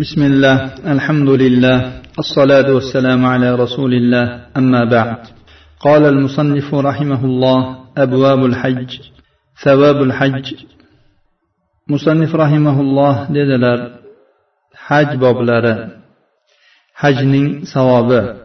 [0.00, 5.18] بسم الله الحمد لله الصلاة والسلام على رسول الله أما بعد.
[5.80, 9.00] قال المصنف رحمه الله أبواب الحج
[9.64, 10.54] ثواب الحج.
[11.88, 14.00] مصنف رحمه الله dedilar
[14.88, 15.90] haj boblari.
[16.96, 18.36] hajning savobi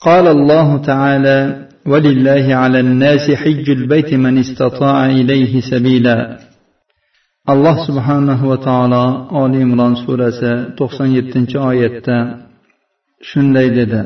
[0.00, 6.49] قال الله تعالى ولله على الناس حج البيت من استطاع إليه سبيلا.
[7.53, 9.03] alloh subhanahu va taolo
[9.41, 12.17] oli imron surasi to'qson yettinchi oyatda
[13.29, 14.01] shunday dedi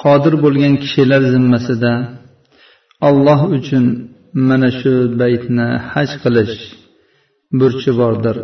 [0.00, 1.92] qodir bo'lgan kishilar zimmasida
[3.08, 3.84] olloh uchun
[4.48, 6.56] mana shu baytni haj qilish
[7.58, 8.36] burchi bordir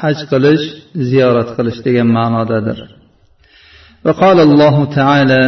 [0.00, 0.64] haj qilish
[1.10, 2.80] ziyorat qilish degan ma'nodadir
[4.06, 5.42] وقال الله تعالى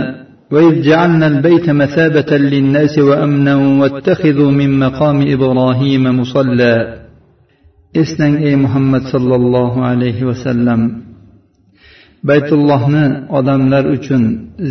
[0.52, 6.74] وإذ جعلنا البيت مثابة للناس وأمنا واتخذوا من مقام إبراهيم مصلى
[8.01, 10.81] eslang ey muhammad sollallohu alayhi vasallam
[12.29, 13.05] baytullohni
[13.37, 14.23] odamlar uchun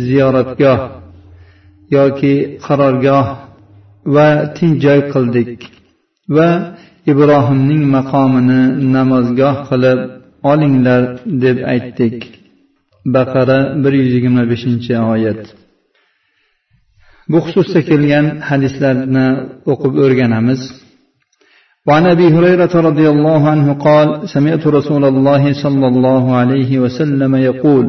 [0.05, 0.79] ziyoratgoh
[1.97, 2.33] yoki
[2.65, 3.27] qarorgoh
[4.15, 5.59] va tinch joy qildik
[6.35, 6.49] va
[7.11, 8.61] ibrohimning maqomini
[8.95, 9.99] namozgoh qilib
[10.51, 11.03] olinglar
[11.43, 12.17] deb aytdik.
[13.15, 15.41] Baqara bir yuz yigirma beshinchi oyat.
[17.31, 19.27] Bu xususda kelgan hadislarni
[19.71, 20.61] o'qib o'rganamiz.
[21.86, 27.84] وعن ابي هريره رضي الله عنه قال سمعت رسول الله صلى الله عليه وسلم يقول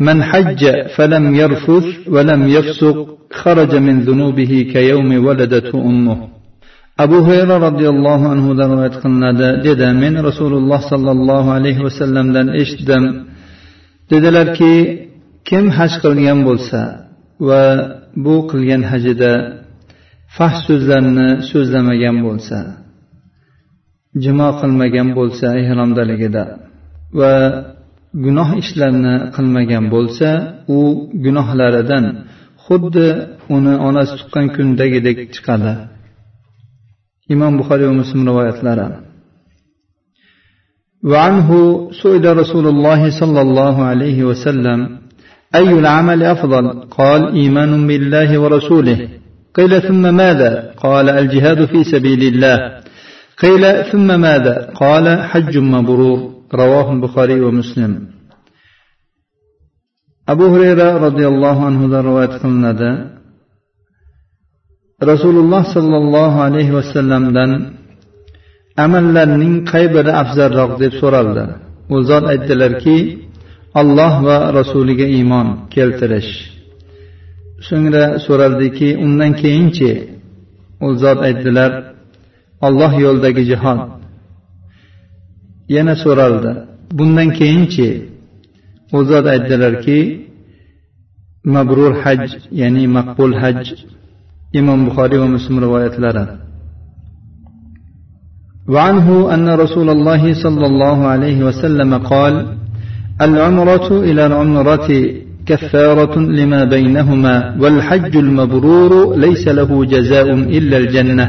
[0.00, 0.62] من حج
[0.96, 2.96] فلم يرفث ولم يفسق
[3.32, 6.18] خرج من ذنوبه كيوم ولدته امه
[7.04, 13.04] abu hurayra roziyallohu anhudan rivoyat qilinadi dedi men rasululloh sollallohu alayhi vasallamdan eshitdim
[14.10, 14.74] dedilarki
[15.48, 16.80] kim haj qilgan bo'lsa
[17.48, 17.64] va
[18.24, 19.32] bu qilgan hajida
[20.36, 22.58] fahsh so'zlarni so'zlamagan bo'lsa
[24.24, 26.44] jimo qilmagan bo'lsa ehromdaligida
[27.18, 27.32] va
[28.24, 30.28] gunoh ishlarni qilmagan bo'lsa
[30.76, 30.78] u
[31.24, 32.04] gunohlaridan
[32.64, 33.08] xuddi
[33.56, 35.72] uni onasi tuqqan kundagidek chiqadi
[37.34, 38.88] imom buxoriy va muslim rivoyatlari
[41.10, 41.48] وعنه
[42.02, 44.78] سئل رسول الله صلى الله عليه وسلم
[45.54, 46.64] أي العمل أفضل
[46.98, 48.98] قال إيمان بالله ورسوله
[49.56, 50.52] قيل ثم ماذا
[50.84, 52.56] قال الجهاد في سبيل الله
[53.42, 56.18] قيل ثم ماذا قال حج مبرور
[56.54, 57.92] رواه البخاري ومسلم
[60.32, 62.90] abu hurayra roziyallohu anhudan rivoyat qilinadi
[65.10, 67.50] rasululloh sollallohu alayhi vasallamdan
[68.84, 71.44] amallarning qay biri afzalroq deb so'raldi
[71.94, 72.98] u zot aytdilarki
[73.80, 76.32] alloh va rasuliga iymon keltirish
[77.68, 79.90] so'ngra so'raldiki undan keyinchi
[80.86, 81.70] u zot aytdilar
[82.67, 83.79] olloh yo'lidagi jihod
[85.75, 86.51] yana so'raldi
[86.97, 87.87] bundan keyinchi
[88.97, 89.99] u zot aytdilarki
[91.55, 92.21] mabrur haj
[92.61, 93.59] ya'ni maqbul haj
[94.59, 96.25] imom buxoriy va muslim rivoyatlari
[98.73, 102.33] وعنه أن رسول الله صلى الله عليه وسلم قال
[103.21, 104.89] العمرة إلى العمرة
[105.45, 110.27] كفارة لما بينهما والحج المبرور ليس له جزاء
[110.57, 111.27] إلا الجنة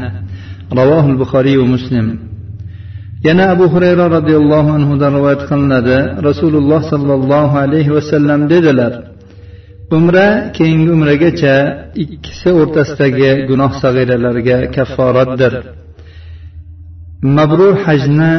[0.79, 2.07] ravohil buxoriy va muslim.
[3.27, 5.97] Yana abu xurayra roziyallohu anhudan rivoyat qilinadi.
[6.29, 8.93] Rasululloh sollallohu alayhi vasallam dedilar
[9.97, 11.55] umra keyingi umragacha
[12.03, 15.53] ikkisi o'rtasidagi gunoh sag'iralarga kafforatdir.
[17.37, 18.33] Mabrur hajni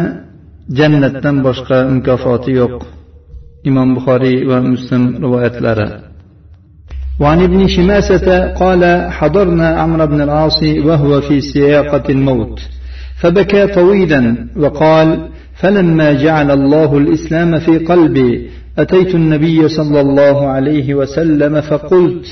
[0.78, 2.76] jannatdan boshqa mukofoti yo'q.
[3.68, 5.86] Imom buxoriy va muslim rivoyatlari.
[7.20, 12.60] وعن ابن شماسة قال حضرنا عمرو بن العاص وهو في سياقة الموت.
[13.20, 21.60] فبكى طويلا وقال فلما جعل الله الإسلام في قلبي أتيت النبي صلى الله عليه وسلم
[21.60, 22.26] فقلت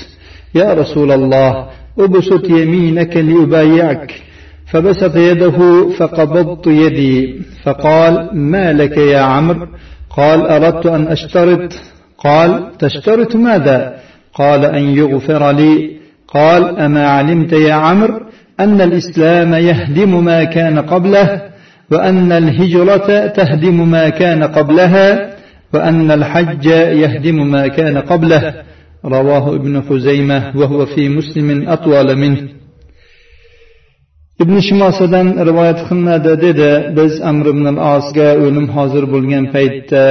[0.55, 1.65] يا رسول الله
[1.99, 4.21] أبسط يمينك لأبايعك
[4.65, 9.67] فبسط يده فقبضت يدي فقال ما لك يا عمرو؟
[10.09, 11.73] قال أردت أن أشترط
[12.17, 13.95] قال تشترط ماذا؟
[14.33, 15.89] قال أن يغفر لي.
[16.27, 18.19] قال أما علمت يا عمرو
[18.59, 21.41] أن الإسلام يهدم ما كان قبله
[21.91, 25.35] وأن الهجرة تهدم ما كان قبلها
[25.73, 26.65] وأن الحج
[27.03, 28.53] يهدم ما كان قبله.
[29.05, 32.63] رواه ابن خزيمة وهو في مسلم أطول منه.
[34.43, 40.03] ibn shimosadan rivoyat qilinadi dedi biz amr ibn al osga o'lim hozir bo'lgan paytda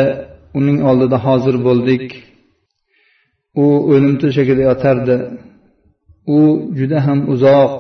[0.59, 2.05] uning oldida hozir bo'ldik
[3.63, 5.17] u o'lim to'shagida yotardi.
[6.37, 6.39] U
[6.79, 7.75] juda ham uzoq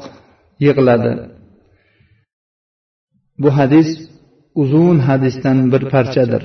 [0.66, 1.12] yig'ladi.
[3.42, 3.88] Bu hadis
[4.62, 6.42] uzun hadisdan bir parchadir.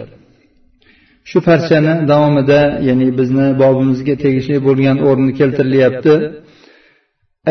[1.30, 6.14] Shu parchani davomida ya'ni bizni bobimizga tegishli bo'lgan o'rni keltirilyapti.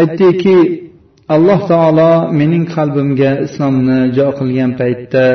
[0.01, 0.59] Aytdiki
[1.35, 5.27] alloh taolo mening qalbimga islomni jo qilgan paytda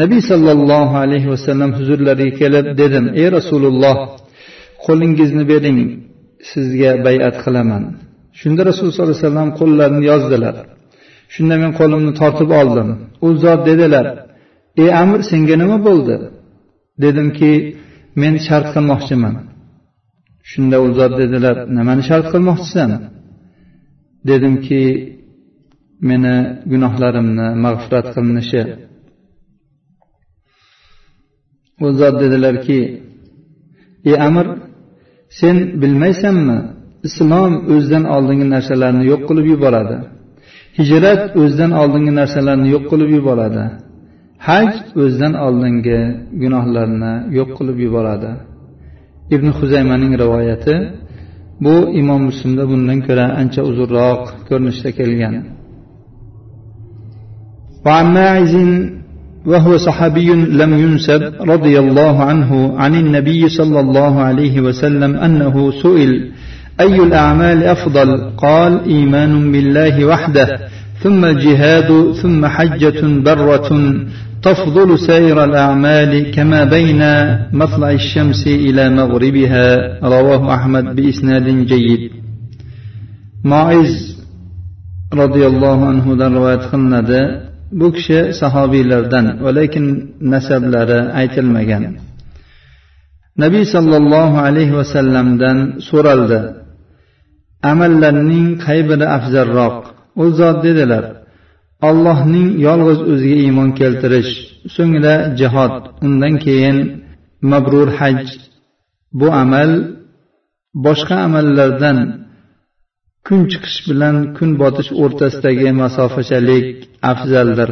[0.00, 3.96] nabiy sollallohu alayhi vasallam huzurlariga kelib dedim ey rasululloh
[4.84, 5.78] qo'lingizni bering
[6.50, 7.82] sizga bayat qilaman.
[8.40, 10.56] Shunda rasululloh sollallohu alayhi vasallam qo'llarini yozdilar.
[11.34, 12.88] Shunda men qo'limni tortib oldim.
[13.26, 14.06] U zot dedilar
[14.82, 16.16] ey amir senga nima bo'ldi?
[17.04, 17.52] Dedimki
[18.22, 19.34] men shart qilmoqchiman.
[20.50, 22.90] Shunda u zot dedilar nimani shart qilmoqchisan?
[24.30, 24.82] Dedimki
[26.08, 26.34] meni
[26.72, 28.62] gunohlarimni mag'firat qilinishi
[31.84, 32.80] u zot dedilarki
[34.08, 34.46] ey amir
[35.40, 36.58] sen bilmaysanmi
[37.08, 39.96] islom o'zidan oldingi narsalarni yo'q qilib yuboradi?
[40.78, 43.64] Hijrat o'zidan oldingi narsalarni yo'q qilib yuboradi?
[44.48, 44.70] Haj
[45.02, 46.00] o'zidan oldingi
[46.42, 48.30] gunohlarni yo'q qilib yuboradi?
[49.34, 50.74] Ibn huzaymaning rivoyati
[51.64, 55.34] bu imom muslimda bundan ko'ra ancha uzunroq ko'rinishda kelgan.
[59.46, 66.30] وهو صحابي لم ينسب رضي الله عنه عن النبي صلى الله عليه وسلم أنه سئل
[66.80, 70.48] أي الأعمال أفضل؟ قال إيمان بالله وحده
[71.02, 73.70] ثم الجهاد ثم حجة برة
[74.42, 77.02] تفضل سائر الأعمال كما بين
[77.52, 79.98] مطلع الشمس إلى مغربها.
[80.02, 82.10] رواه أحمد بإسناد جيد.
[83.44, 84.16] ماعز
[85.14, 87.46] رضي الله عنه رواية قلنده
[87.78, 89.26] bu kishi sahobiylardan
[89.58, 89.86] lekin
[90.32, 91.84] nasablari aytilmagan.
[93.42, 95.58] Nabiy sollallohu alayhi vasallamdan
[95.88, 96.40] so'raldi.
[97.72, 99.76] Amallarning qay biri afzalroq?
[100.22, 101.04] U zot dedilar
[101.88, 104.32] allohning yolg'iz o'ziga iymon keltirish
[104.76, 105.74] so'ngra jihod
[106.06, 106.78] undan keyin
[107.50, 108.20] mabrur haj.
[109.18, 109.70] Bu amal
[110.86, 111.98] boshqa amallardan
[113.26, 116.66] kun chiqish bilan kun botish o'rtasidagi masofachalik
[117.12, 117.70] afzaldir.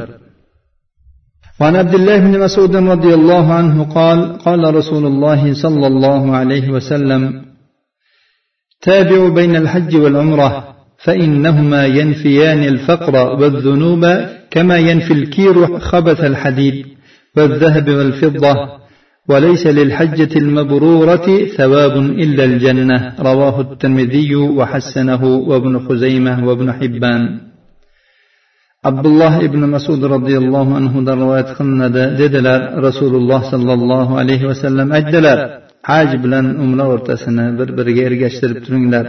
[1.61, 6.67] وعن عبد الله بن مسعود رضي الله عنه قال قال رسول الله صلى الله عليه
[6.71, 7.23] وسلم
[8.83, 10.51] تابعوا بين الحج والعمرة
[11.05, 14.05] فإنهما ينفيان الفقر والذنوب
[14.51, 16.87] كما ينفي الكير خبث الحديد
[17.37, 18.55] والذهب والفضة
[19.30, 21.28] وليس للحجة المبرورة
[21.58, 27.22] ثواب إلا الجنة رواه الترمذي وحسنه وابن خزيمة وابن حبان
[28.86, 31.88] عبد الله بن مسعود رضي الله عنه رواية قلنا
[32.20, 35.38] dedilar rasululloh sollallohu alayhi vasallam aytdilar
[35.90, 39.06] haj bilan umra o'rtasini bir biriga ergashtirib turinglar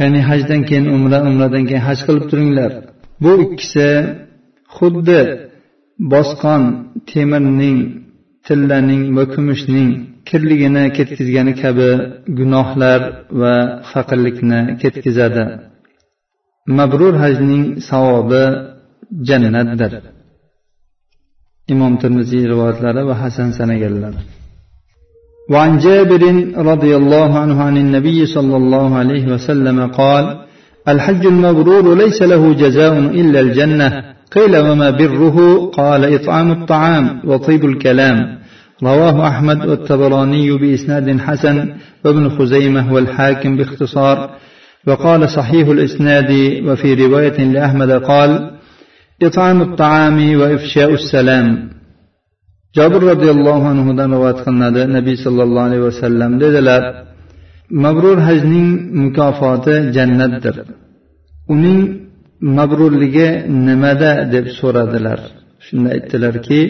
[0.00, 2.70] ya'ni hajdan keyin umra umradan keyin haj qilib turinglar
[3.22, 3.88] bu ikkisi
[4.76, 5.20] xuddi
[6.12, 6.62] bosqon
[7.10, 7.78] temirning
[8.46, 9.90] tillaning va kumushning
[10.28, 11.90] kirligini ketkizgani kabi
[12.38, 13.00] gunohlar
[13.40, 13.54] va
[13.90, 15.44] faqirlikni ketkazadi
[16.78, 18.44] mabrur hajning savobi
[19.28, 19.92] jannatdir
[21.72, 24.14] imom termiziy rivoyatlari va hasan sanaganlar
[25.52, 26.22] وعن جابر
[26.70, 30.24] رضي الله عنه عن النبي صلى الله عليه وسلم قال
[30.92, 33.88] الحج المبرور ليس له جزاء إلا الجنة
[34.35, 35.37] قيل وما بره؟
[35.79, 38.37] قال إطعام الطعام وطيب الكلام.
[38.83, 41.73] رواه أحمد والتبراني بإسناد حسن
[42.05, 44.17] وابن خزيمة والحاكم باختصار.
[44.87, 46.31] وقال صحيح الإسناد
[46.67, 48.51] وفي رواية لأحمد قال
[49.23, 51.73] إطعام الطعام وإفشاء السلام.
[52.77, 56.81] jobir roziyallohu anhudan rivoyat qilinadi nabiy sollallohu alayhi vasallam dedilar
[57.83, 58.69] mabrur hajning
[59.01, 60.55] mukofoti jannatdir
[61.53, 61.79] uning
[62.57, 63.29] mabrurligi
[63.67, 65.19] nimada deb so'radilar.
[65.65, 66.61] Shunda aytdilarki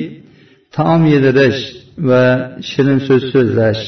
[0.75, 1.62] taom yedirish
[2.10, 2.24] va
[2.70, 3.84] shirin so'z so'zlash.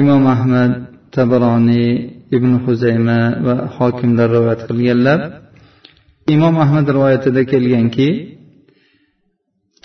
[0.00, 0.72] Imom ahmad
[1.16, 1.90] tabaroniy
[2.36, 5.20] ibn huzayma va hokimlar rivoyat qilganlar.
[6.34, 8.08] Imom ahmad rivoyatida kelganki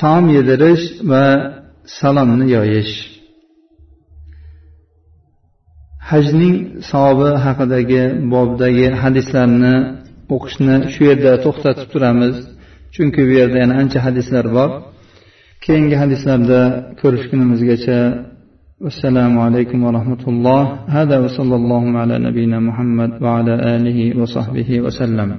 [0.01, 1.25] taom yedirish va
[1.98, 2.94] salomni yoyish.
[6.10, 6.56] Hajning
[6.89, 9.75] savobi haqidagi bobdagi hadislarni
[10.34, 12.36] o'qishni shu yerda to'xtatib turamiz.
[12.96, 14.70] Chunki bu yerda yana ancha hadislar bor.
[15.65, 16.60] Keyingi hadislarda
[17.01, 18.00] ko'rishgunimizgacha
[18.89, 20.63] assalomu alaykum va rahmatulloh.
[20.96, 25.29] Hada va sallallohu ala nabiyina muhammad va ala alihi va sahbihi vasallam